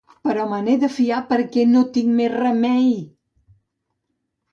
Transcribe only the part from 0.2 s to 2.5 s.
Però me n’he de fiar perquè no tinc més